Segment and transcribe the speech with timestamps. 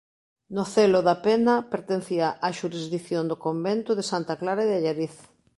[0.55, 5.15] Nocelo da Pena pertencía á xurisdición do convento de Santa Clara de Allariz.